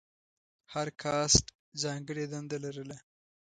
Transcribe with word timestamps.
هر 0.73 0.87
کاسټ 1.01 1.45
ځانګړې 1.83 2.25
دنده 2.33 2.57
لرله. 2.63 2.97